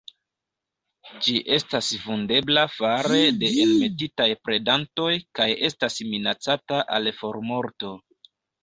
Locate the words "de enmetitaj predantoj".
3.43-5.09